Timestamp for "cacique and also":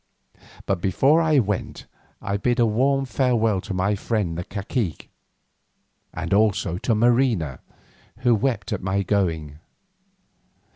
4.43-6.79